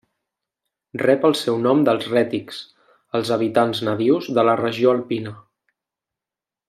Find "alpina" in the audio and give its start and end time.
4.99-5.35